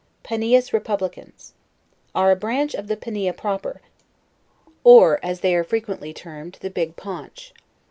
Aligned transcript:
PANIAS 0.23 0.73
REPUBLICANS. 0.73 1.53
Are 2.15 2.31
a 2.31 2.35
branch 2.35 2.73
of 2.73 2.87
the 2.87 2.97
Pania 2.97 3.33
Proper, 3.33 3.81
or, 4.83 5.19
as 5.23 5.41
they 5.41 5.53
are 5.53 5.63
frequently 5.63 6.11
termed, 6.11 6.57
the 6.61 6.71
Big 6.71 6.95
Paunch. 6.95 7.53